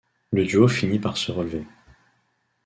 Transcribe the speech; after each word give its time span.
Le 0.31 0.45
duo 0.45 0.67
finit 0.67 0.97
par 0.97 1.15
se 1.15 1.31
relever. 1.31 1.63